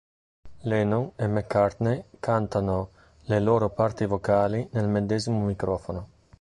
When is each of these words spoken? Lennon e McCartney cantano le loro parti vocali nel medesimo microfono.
Lennon 0.63 1.11
e 1.15 1.27
McCartney 1.27 2.05
cantano 2.19 2.89
le 3.25 3.39
loro 3.39 3.69
parti 3.69 4.07
vocali 4.07 4.67
nel 4.71 4.87
medesimo 4.87 5.45
microfono. 5.45 6.09